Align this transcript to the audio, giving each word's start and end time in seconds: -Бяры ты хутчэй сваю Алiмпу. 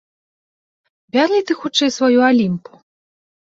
-Бяры 1.17 1.37
ты 1.51 1.59
хутчэй 1.61 1.89
сваю 1.99 2.19
Алiмпу. 2.31 2.71